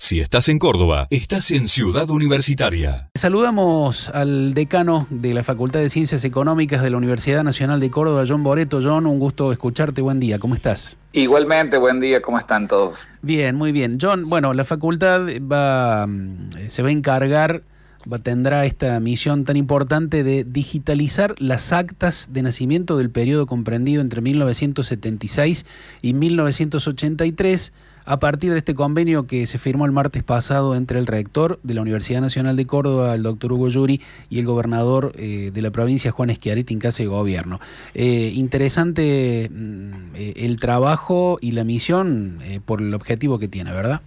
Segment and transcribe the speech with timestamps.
[0.00, 3.10] Si estás en Córdoba, estás en Ciudad Universitaria.
[3.16, 8.22] Saludamos al decano de la Facultad de Ciencias Económicas de la Universidad Nacional de Córdoba,
[8.26, 8.78] John Boreto.
[8.80, 10.00] John, un gusto escucharte.
[10.00, 10.96] Buen día, ¿cómo estás?
[11.12, 13.08] Igualmente, buen día, ¿cómo están todos?
[13.22, 13.98] Bien, muy bien.
[14.00, 17.64] John, bueno, la facultad va, mm, se va a encargar,
[18.10, 24.00] va, tendrá esta misión tan importante de digitalizar las actas de nacimiento del periodo comprendido
[24.00, 25.66] entre 1976
[26.02, 27.72] y 1983
[28.08, 31.74] a partir de este convenio que se firmó el martes pasado entre el rector de
[31.74, 35.70] la Universidad Nacional de Córdoba, el doctor Hugo Yuri, y el gobernador eh, de la
[35.70, 37.60] provincia, Juan Eschiaretti, en casa de gobierno.
[37.92, 44.00] Eh, interesante mm, eh, el trabajo y la misión por el objetivo que tiene, ¿verdad?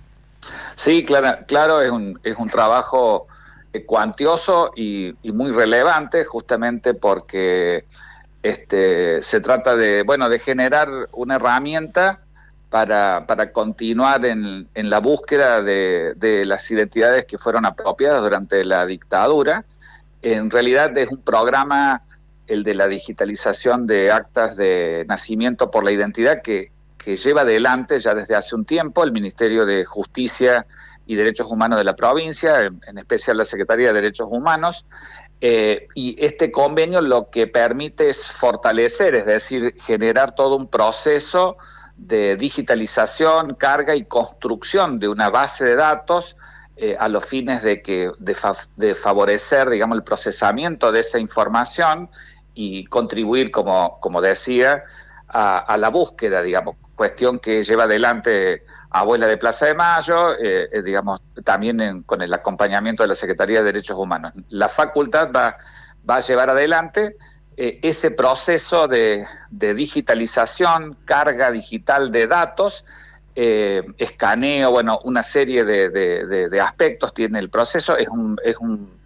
[0.73, 3.27] Sí, claro, claro es, un, es un trabajo
[3.85, 7.85] cuantioso y, y muy relevante, justamente porque
[8.41, 12.21] este, se trata de, bueno, de generar una herramienta
[12.71, 18.63] para, para continuar en, en, la búsqueda de, de, las identidades que fueron apropiadas durante
[18.63, 19.65] la dictadura.
[20.21, 22.03] En realidad es un programa,
[22.47, 27.99] el de la digitalización de actas de nacimiento por la identidad, que, que lleva adelante
[27.99, 30.65] ya desde hace un tiempo el Ministerio de Justicia
[31.05, 34.85] y Derechos Humanos de la provincia, en, especial la Secretaría de Derechos Humanos,
[35.41, 41.57] eh, y este convenio lo que permite es fortalecer, es decir, generar todo un proceso
[42.01, 46.35] de digitalización, carga y construcción de una base de datos
[46.75, 51.19] eh, a los fines de, que, de, fa de, favorecer, digamos, el procesamiento de esa
[51.19, 52.09] información
[52.55, 54.83] y contribuir, como, como decía,
[55.27, 60.69] a, a la búsqueda, digamos, cuestión que lleva adelante Abuela de Plaza de Mayo, eh,
[60.71, 64.33] eh, digamos, también en, con el acompañamiento de la Secretaría de Derechos Humanos.
[64.49, 65.55] La facultad va,
[66.09, 67.15] va a llevar adelante
[67.57, 72.85] eh, ese proceso de, de, digitalización, carga digital de datos,
[73.35, 77.97] eh, escaneo, bueno, una serie de, de, de, aspectos tiene el proceso.
[77.97, 78.99] Es un, es, un,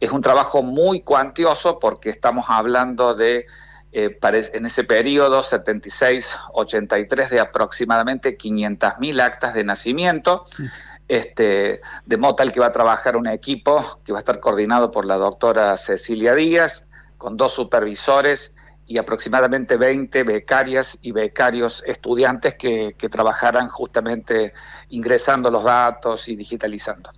[0.00, 3.46] es un trabajo muy cuantioso porque estamos hablando de,
[3.92, 10.44] eh, en ese periodo 76-83, de aproximadamente 500.000 actas de nacimiento.
[11.08, 14.92] Este, de modo tal que va a trabajar un equipo que va a estar coordinado
[14.92, 16.84] por la doctora Cecilia Díaz,
[17.20, 18.54] con dos supervisores
[18.86, 24.54] y aproximadamente 20 becarias y becarios estudiantes que, que trabajarán justamente
[24.88, 27.10] ingresando los datos y digitalizando.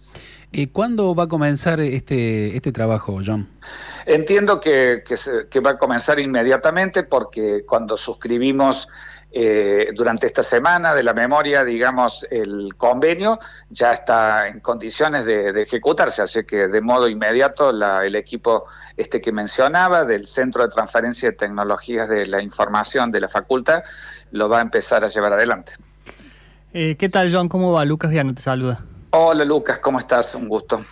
[0.50, 3.48] ¿Y cuándo va a comenzar este, este trabajo, John?
[4.04, 8.88] Entiendo que, que, se, que va a comenzar inmediatamente porque cuando suscribimos
[9.34, 13.38] eh, durante esta semana de la memoria, digamos, el convenio
[13.70, 18.66] ya está en condiciones de, de ejecutarse, así que de modo inmediato la, el equipo
[18.96, 23.82] este que mencionaba del Centro de Transferencia de Tecnologías de la Información de la Facultad
[24.32, 25.72] lo va a empezar a llevar adelante.
[26.74, 27.48] Eh, ¿Qué tal, John?
[27.48, 27.84] ¿Cómo va?
[27.84, 28.84] Lucas Viano te saluda.
[29.10, 30.34] Hola, Lucas, ¿cómo estás?
[30.34, 30.82] Un gusto.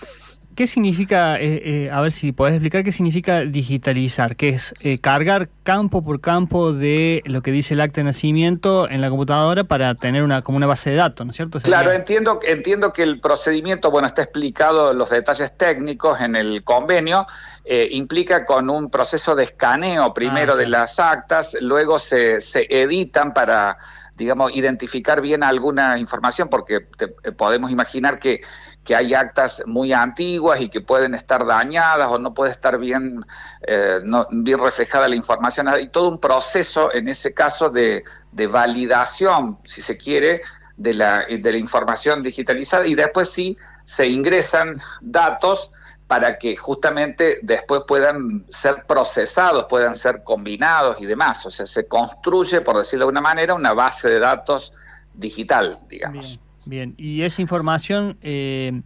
[0.61, 4.37] ¿Qué significa, eh, eh, a ver si podés explicar qué significa digitalizar?
[4.37, 8.87] ¿Qué es eh, cargar campo por campo de lo que dice el acta de nacimiento
[8.87, 11.61] en la computadora para tener una como una base de datos, ¿no es cierto?
[11.61, 17.27] Claro, entiendo, entiendo que el procedimiento, bueno, está explicado los detalles técnicos en el convenio,
[17.65, 22.67] eh, implica con un proceso de escaneo primero ah, de las actas, luego se, se
[22.69, 23.79] editan para
[24.21, 28.43] digamos, identificar bien alguna información, porque te, podemos imaginar que,
[28.85, 33.25] que, hay actas muy antiguas y que pueden estar dañadas o no puede estar bien,
[33.67, 34.01] eh,
[34.31, 35.69] bien reflejada la información.
[35.69, 40.43] Hay todo un proceso, en ese caso, de, de validación, si se quiere,
[40.77, 45.73] de la, de la información digitalizada y después sí se ingresan datos
[46.11, 51.47] para que justamente después puedan ser procesados, puedan ser combinados y demás.
[51.47, 54.75] O sea, se construye, por decirlo de alguna manera, una base de datos
[55.15, 56.41] digital, digamos.
[56.67, 56.95] Bien, bien.
[56.99, 58.83] y esa información eh,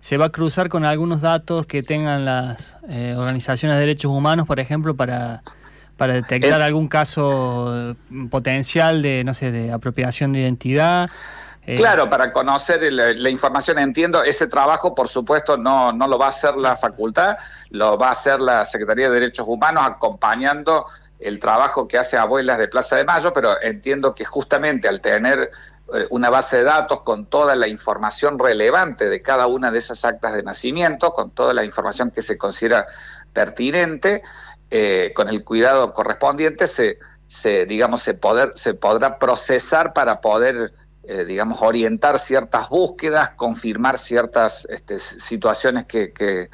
[0.00, 4.46] se va a cruzar con algunos datos que tengan las eh, organizaciones de derechos humanos,
[4.46, 5.42] por ejemplo, para
[5.98, 7.94] para detectar el, algún caso
[8.30, 11.10] potencial de, no sé, de apropiación de identidad.
[11.64, 16.18] Eh, claro, para conocer la, la, información, entiendo, ese trabajo, por supuesto, no, no lo
[16.18, 17.36] va a hacer la facultad,
[17.70, 20.86] lo va a hacer la Secretaría de Derechos Humanos acompañando
[21.20, 25.50] el trabajo que hace Abuelas de Plaza de Mayo, pero entiendo que justamente al tener
[25.94, 30.04] eh, una base de datos con toda la información relevante de cada una de esas
[30.04, 32.86] actas de nacimiento, con toda la información que se considera
[33.32, 34.22] pertinente,
[34.70, 40.72] eh, con el cuidado correspondiente, se, se digamos, se, poder, se podrá procesar para poder
[41.04, 46.48] eh, digamos, orientar ciertas búsquedas, confirmar ciertas este, situaciones que, que,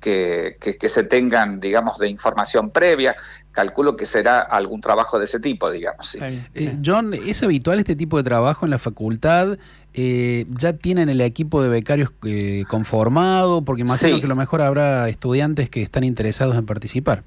[0.00, 3.14] que, que, se tengan, digamos, de información previa.
[3.52, 6.16] calculo que será algún trabajo de ese tipo, digamos.
[6.54, 9.58] Eh, John, ¿es habitual este tipo de trabajo en la facultad?
[9.92, 13.62] Eh, ¿Ya tienen el equipo de becarios eh, conformado?
[13.62, 17.22] Porque imagino que lo mejor habrá estudiantes que están interesados en participar.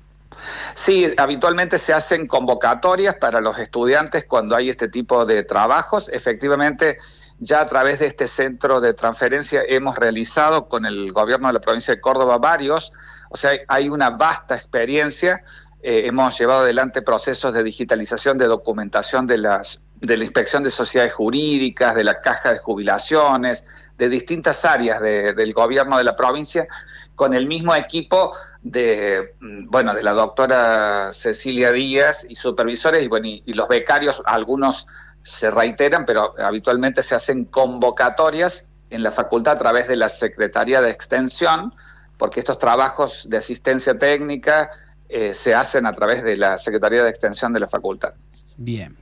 [0.73, 6.09] Sí, habitualmente se hacen convocatorias para los estudiantes cuando hay este tipo de trabajos.
[6.11, 6.97] Efectivamente,
[7.39, 11.61] ya a través de este centro de transferencia hemos realizado con el gobierno de la
[11.61, 12.91] provincia de Córdoba varios,
[13.29, 15.43] o sea, hay una vasta experiencia.
[15.81, 20.69] Eh, hemos llevado adelante procesos de digitalización de documentación de las de la inspección de
[20.69, 23.65] sociedades jurídicas, de la caja de jubilaciones,
[23.97, 26.67] de distintas áreas del gobierno de la provincia,
[27.15, 33.27] con el mismo equipo de, bueno, de la doctora Cecilia Díaz y supervisores y, bueno,
[33.27, 34.87] y, los becarios, algunos
[35.21, 40.81] se reiteran, pero habitualmente se hacen convocatorias en la facultad a través de la Secretaría
[40.81, 41.73] de Extensión,
[42.17, 44.69] porque estos trabajos de asistencia técnica
[45.09, 48.13] eh, se hacen a través de la Secretaría de Extensión de la facultad.
[48.57, 48.95] Bien.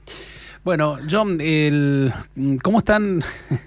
[0.63, 2.13] Bueno, John, el,
[2.61, 3.23] ¿cómo están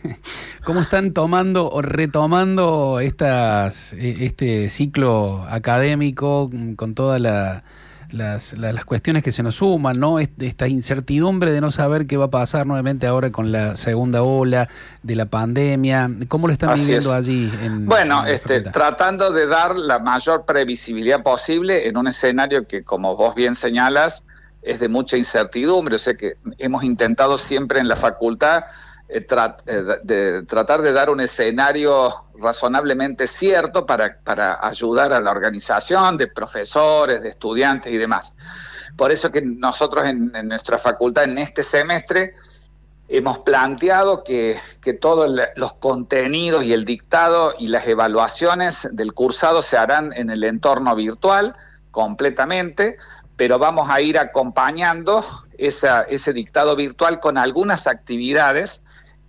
[0.64, 7.64] cómo están tomando o retomando estas e, este ciclo académico con todas las,
[8.12, 10.20] las, cuestiones que se nos suman, ¿no?
[10.20, 14.68] Esta incertidumbre de no saber qué va a pasar nuevamente ahora con la segunda ola
[15.02, 16.08] de la pandemia.
[16.28, 17.50] ¿Cómo lo están viviendo allí?
[17.60, 23.16] En, bueno, este, tratando de dar la mayor previsibilidad posible en un escenario que, como
[23.16, 24.22] vos bien señalas,
[24.64, 28.64] es de mucha incertidumbre, o sea que hemos intentado siempre en la facultad
[29.06, 29.26] eh,
[29.66, 36.16] eh, de, tratar de dar un escenario razonablemente cierto para, para ayudar a la organización
[36.16, 38.32] de profesores, de estudiantes y demás.
[38.96, 42.34] Por eso que nosotros en, nuestra facultad en este semestre
[43.08, 49.60] hemos planteado que, que, todos los contenidos y el dictado y las evaluaciones del cursado
[49.60, 51.54] se harán en el entorno virtual
[51.90, 52.96] completamente,
[53.36, 55.24] pero vamos a ir acompañando
[55.58, 58.82] ese dictado virtual con algunas actividades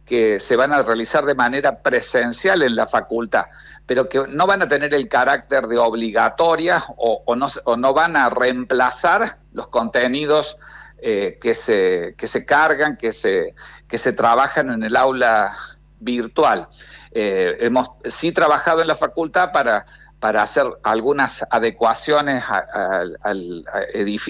[0.06, 3.46] que se van a realizar de manera presencial en la facultad,
[3.86, 9.40] pero que no van a tener el carácter de obligatoria o, no, van a reemplazar
[9.52, 10.58] los contenidos
[11.01, 13.56] eh, que, se, cargan, que se,
[13.88, 15.56] que se trabajan en el aula
[16.00, 16.68] virtual.
[17.12, 19.86] Eh, hemos sí trabajado en la facultad para
[20.25, 22.44] para hacer algunas adecuaciones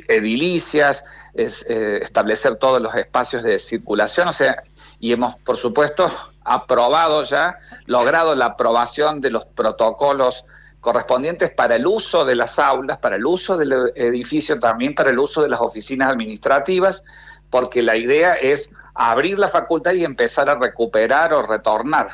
[0.09, 4.61] edilicias, eh, establecer todos los espacios de circulación, o sea,
[4.99, 6.11] y hemos, por supuesto,
[6.43, 10.43] aprobado ya, logrado la aprobación de los protocolos
[10.81, 15.17] correspondientes para el uso de las aulas, para el uso del edificio, también para el
[15.17, 17.05] uso de las oficinas administrativas,
[17.49, 22.09] porque la idea es abrir la facultad y empezar a recuperar o retornar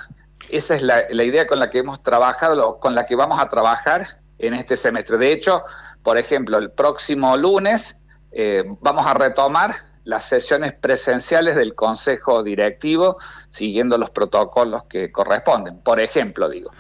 [0.50, 4.08] esa es la, idea con la que hemos trabajado, con la que vamos a trabajar
[4.40, 5.18] en este semestre.
[5.18, 5.64] De hecho,
[6.04, 7.96] por ejemplo, el próximo lunes
[8.32, 9.72] eh, vamos a retomar
[10.04, 13.18] las sesiones presenciales del Consejo Directivo
[13.50, 16.72] siguiendo los protocolos que corresponden, por ejemplo, digo.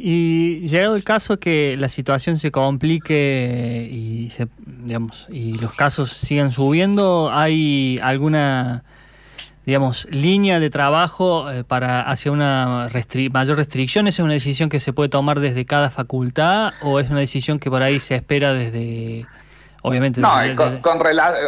[0.00, 4.32] Y llegado el caso que la situación se complique y,
[4.64, 8.84] digamos, y los casos sigan subiendo, ¿hay alguna
[9.68, 12.88] digamos, línea de trabajo eh, para hacia una
[13.30, 14.08] mayor restricción?
[14.08, 17.68] ¿Es una decisión que se puede tomar desde cada facultad o es una decisión que
[17.68, 19.26] por ahí se espera desde...
[19.82, 20.22] Obviamente.
[20.22, 21.00] No, con,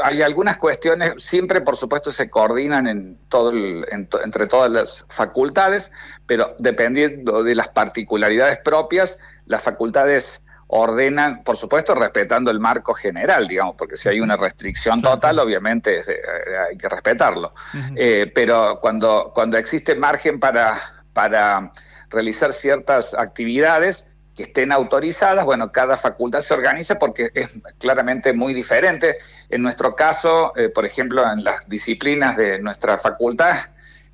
[0.05, 5.91] hay algunas cuestiones, siempre por supuesto se coordinan en todo entre todas las facultades,
[6.27, 13.49] pero dependiendo de las particularidades propias, las facultades ordenan, por supuesto, respetando el marco general,
[13.49, 16.21] digamos, porque si hay una restricción total, obviamente eh,
[16.71, 17.53] hay que respetarlo.
[17.97, 20.79] Eh, pero cuando, cuando existe margen para,
[21.13, 21.73] para
[22.09, 28.55] realizar ciertas actividades que estén autorizadas, bueno, cada facultad se organiza porque es claramente muy
[28.55, 29.17] diferente.
[29.49, 33.57] En nuestro caso, eh, por ejemplo, en las disciplinas de nuestra facultad,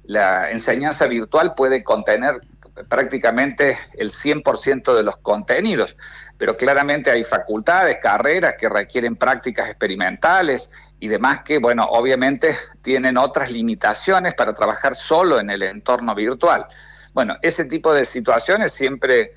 [0.05, 2.41] la enseñanza virtual puede contener
[2.89, 5.97] prácticamente el 100% de los contenidos
[6.39, 13.17] pero claramente hay facultades, carreras que requieren prácticas experimentales y demás que, bueno, obviamente tienen
[13.17, 16.67] otras limitaciones para trabajar solo en el entorno virtual.
[17.15, 19.33] Bueno, ese tipo de situaciones siempre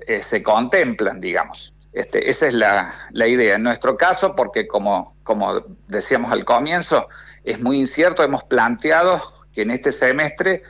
[0.00, 1.72] eh, se contemplan, digamos.
[1.92, 3.54] Este, esa es la, la, idea.
[3.54, 7.08] En nuestro caso, porque como, como decíamos al comienzo,
[7.42, 9.22] es muy incierto, hemos planteado
[9.54, 10.62] que en este semestre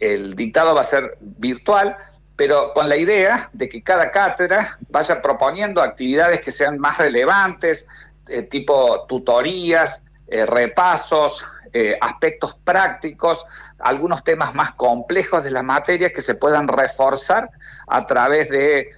[0.00, 1.96] el dictado va a ser virtual,
[2.36, 7.86] pero con la idea de que cada cátedra vaya proponiendo actividades que sean más relevantes,
[8.28, 13.46] eh, tipo tutorías, eh, repasos, eh, aspectos prácticos,
[13.82, 17.50] algunos temas más complejos de la materia que se puedan reforzar
[17.88, 18.90] a través de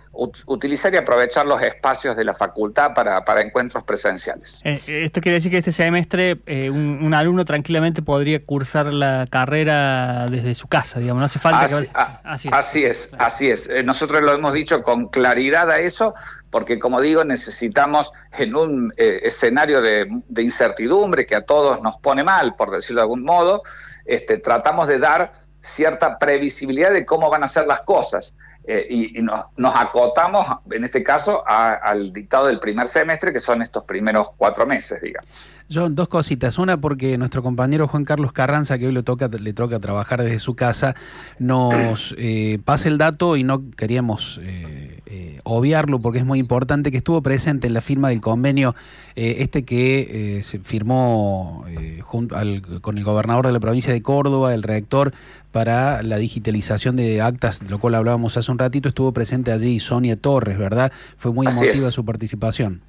[0.46, 4.60] utilizar y aprovechar los espacios de la facultad para, para encuentros presenciales.
[4.62, 10.28] Eh, esto quiere decir que este semestre eh, un, alumno tranquilamente podría cursar la carrera
[10.28, 11.90] desde su casa, digamos, no hace falta así, que...
[11.94, 13.68] así, es, así es, así es.
[13.68, 16.14] Eh, nosotros lo hemos dicho con claridad a eso,
[16.50, 22.22] porque como digo, necesitamos en un escenario de, de, incertidumbre que a todos nos pone
[22.22, 23.62] mal, por decirlo de algún modo,
[24.04, 28.34] este, tratamos de dar cierta previsibilidad de cómo van a ser las cosas.
[28.66, 33.84] Eh, y, nos, acotamos, en este caso, al dictado del primer semestre, que son estos
[33.84, 35.28] primeros cuatro meses, digamos.
[35.72, 36.58] John, dos cositas.
[36.58, 40.38] Una, porque nuestro compañero Juan Carlos Carranza, que hoy le toca, le toca trabajar desde
[40.38, 40.94] su casa,
[41.38, 46.90] nos eh, pasa el dato y no queríamos eh, eh, obviarlo porque es muy importante,
[46.90, 48.74] que estuvo presente en la firma del convenio,
[49.14, 51.64] este que se firmó
[52.02, 52.34] junto
[52.80, 55.12] con el gobernador de la provincia de Córdoba, el rector,
[55.54, 59.78] para la digitalización de actas, de lo cual hablábamos hace un ratito, estuvo presente allí
[59.78, 60.90] Sonia Torres, ¿verdad?
[61.16, 62.82] Fue muy emotiva su participación.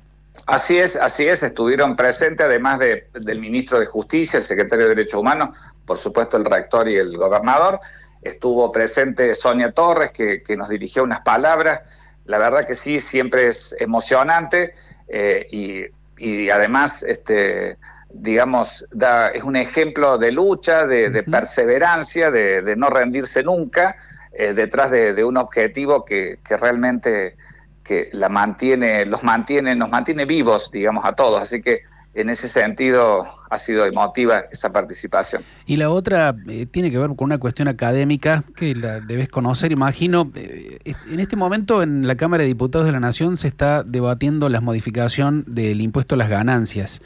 [0.47, 5.19] Así es, así es, estuvieron presentes, además del ministro de Justicia, el secretario de Derechos
[5.19, 5.55] Humanos,
[5.85, 7.79] por supuesto el rector y el gobernador,
[8.23, 11.81] estuvo presente Sonia Torres, que, nos dirigió unas palabras,
[12.25, 14.71] la verdad que sí, siempre es emocionante
[15.07, 17.77] eh, y, además, este,
[18.21, 23.95] digamos, da, es un ejemplo de lucha, de, perseverancia, de, no rendirse nunca,
[24.31, 27.35] eh, detrás de, un objetivo que, que realmente
[27.83, 31.41] que la mantiene, los mantiene, nos mantiene vivos, digamos, a todos.
[31.41, 31.83] Así que
[32.15, 35.43] en ese sentido ha sido emotiva esa participación.
[35.65, 39.71] Y la otra eh, tiene que ver con una cuestión académica que la debes conocer,
[39.71, 40.31] imagino.
[40.33, 44.49] Eh, en este momento en la Cámara de Diputados de la Nación se está debatiendo
[44.49, 47.01] la modificación del impuesto a las ganancias.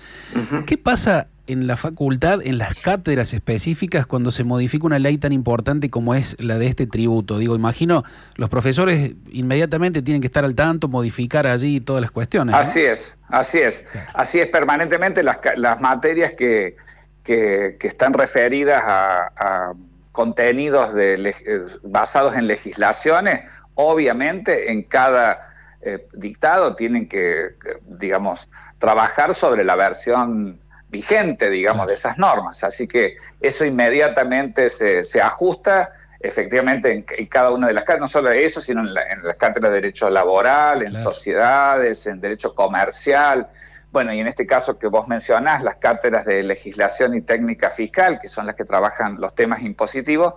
[0.65, 5.33] ¿Qué pasa en la facultad, en las cátedras específicas, cuando se modifica una ley tan
[5.33, 7.39] importante como es la de este tributo?
[7.39, 8.03] Digo, imagino,
[8.35, 12.53] los profesores inmediatamente tienen que estar al tanto, modificar allí todas las cuestiones.
[12.53, 13.87] Así es, así es.
[14.13, 15.39] Así es permanentemente las,
[15.81, 16.77] materias que,
[17.23, 19.73] que, están referidas a,
[20.11, 21.33] contenidos de,
[21.83, 23.41] basados en legislaciones,
[23.73, 25.49] obviamente en cada
[25.81, 32.63] eh, dictado tienen que, digamos, trabajar sobre la versión vigente, digamos, de esas normas.
[32.63, 38.07] Así que eso inmediatamente se, se ajusta efectivamente en, cada una de las cátedras, no
[38.07, 43.47] solo eso, sino en, las cátedras de derecho laboral, en sociedades, en derecho comercial.
[43.91, 48.19] Bueno, y en este caso que vos mencionás, las cátedras de legislación y técnica fiscal,
[48.19, 50.33] que son las que trabajan los temas impositivos,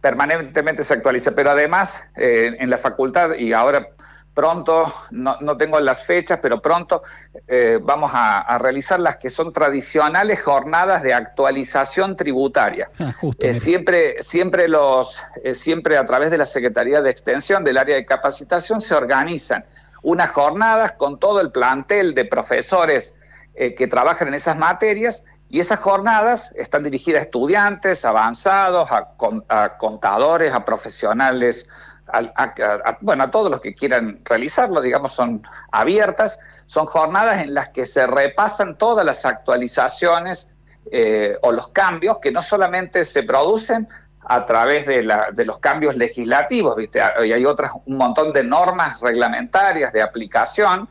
[0.00, 1.32] permanentemente se actualiza.
[1.34, 3.88] Pero además, eh, en la facultad, y ahora
[4.34, 7.02] pronto, no, no, tengo las fechas, pero pronto
[7.46, 12.90] eh, vamos a, realizar las que son tradicionales jornadas de actualización tributaria.
[12.98, 17.78] Ah, eh, siempre, siempre, los, eh, siempre a través de la Secretaría de Extensión del
[17.78, 19.64] área de capacitación se organizan
[20.02, 23.14] unas jornadas con todo el plantel de profesores
[23.54, 29.14] que trabajan en esas materias y esas jornadas están dirigidas a estudiantes avanzados, a,
[29.48, 31.68] a contadores, a profesionales
[32.18, 35.42] a, bueno, a todos los que quieran realizarlo, digamos, son
[35.72, 40.48] abiertas, son jornadas en las que se repasan todas las actualizaciones
[40.90, 43.88] eh, o los cambios que no solamente se producen
[44.26, 47.02] a través de, la, de los cambios legislativos, ¿viste?
[47.24, 50.88] y hay otras, un montón de normas reglamentarias de aplicación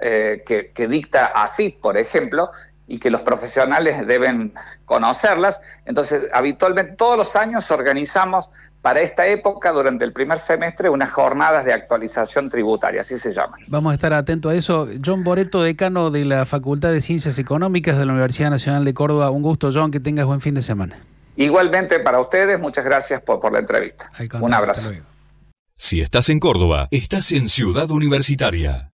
[0.00, 2.50] eh, que, que dicta AFIP, por ejemplo,
[2.88, 4.54] y que los profesionales deben
[4.84, 5.60] conocerlas.
[5.84, 8.50] Entonces, habitualmente todos los años organizamos
[8.86, 13.58] para esta época, durante el primer semestre, unas jornadas de actualización tributaria, así se llaman.
[13.66, 14.88] Vamos a estar atentos a eso.
[15.04, 19.32] John Boreto, decano de la Facultad de Ciencias Económicas de la Universidad Nacional de Córdoba.
[19.32, 21.00] Un gusto, John, que tengas buen fin de semana.
[21.34, 24.08] Igualmente para ustedes, muchas gracias por, por la entrevista.
[24.40, 24.92] Un abrazo.
[25.74, 28.92] Si estás en Córdoba, estás en Ciudad Universitaria.